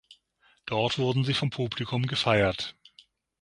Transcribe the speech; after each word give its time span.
Dort 0.65 0.97
wurden 0.97 1.23
sie 1.25 1.35
vom 1.35 1.51
Publikum 1.51 2.07
gefeiert. 2.07 2.75